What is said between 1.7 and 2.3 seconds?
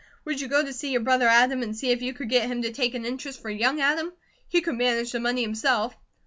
see if you could